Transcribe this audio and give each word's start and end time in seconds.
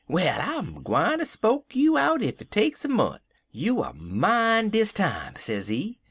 'Well, 0.07 0.39
I'm 0.41 0.81
gwineter 0.81 1.25
smoke 1.27 1.75
you 1.75 1.95
out, 1.95 2.23
ef 2.23 2.41
it 2.41 2.49
takes 2.49 2.83
a 2.83 2.87
mont'. 2.87 3.21
You 3.51 3.83
er 3.83 3.93
mine 3.93 4.69
dis 4.69 4.93
time,' 4.93 5.35
sezee. 5.35 5.99